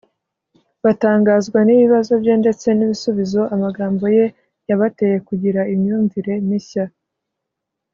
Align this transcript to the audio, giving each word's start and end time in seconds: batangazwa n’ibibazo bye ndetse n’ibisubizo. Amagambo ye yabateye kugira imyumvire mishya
batangazwa 0.83 1.59
n’ibibazo 1.63 2.11
bye 2.21 2.33
ndetse 2.41 2.67
n’ibisubizo. 2.73 3.41
Amagambo 3.55 4.03
ye 4.17 4.25
yabateye 4.69 5.17
kugira 5.27 5.61
imyumvire 5.73 6.33
mishya 6.47 6.85